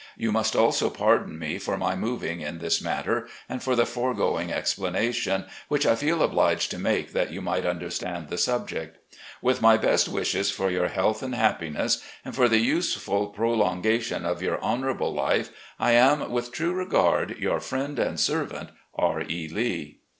You 0.17 0.31
must 0.31 0.55
also 0.55 0.89
pardon 0.89 1.37
me 1.37 1.59
for 1.59 1.77
my 1.77 1.95
moving 1.95 2.41
in 2.41 2.57
this 2.57 2.81
matter, 2.81 3.27
and 3.47 3.61
for 3.61 3.75
the 3.75 3.85
foregoing 3.85 4.51
explanation, 4.51 5.45
which 5.67 5.85
I 5.85 5.93
feel 5.95 6.23
obliged 6.23 6.71
to 6.71 6.79
make 6.79 7.13
that 7.13 7.31
you 7.31 7.39
might 7.39 7.67
understand 7.67 8.27
the 8.27 8.37
subject. 8.39 8.97
"With 9.43 9.61
my 9.61 9.77
best 9.77 10.09
wishes 10.09 10.49
for 10.49 10.71
your 10.71 10.87
health 10.87 11.21
and 11.21 11.35
happiness 11.35 12.03
and 12.25 12.35
for 12.35 12.49
the 12.49 12.57
useful 12.57 13.27
prolongation 13.27 14.25
of 14.25 14.41
your 14.41 14.59
honourable 14.63 15.13
life, 15.13 15.51
I 15.79 15.91
am, 15.91 16.31
with 16.31 16.51
true 16.51 16.73
regard," 16.73 17.37
Your 17.37 17.59
friend 17.59 17.99
and 17.99 18.19
servant, 18.19 18.69
"R. 18.95 19.21
E. 19.21 19.47
Lee." 19.47 19.99